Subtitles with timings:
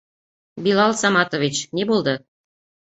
[0.67, 2.21] Билал Саматович, ни булды?